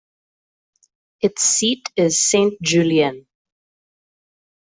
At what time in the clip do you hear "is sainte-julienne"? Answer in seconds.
1.95-3.27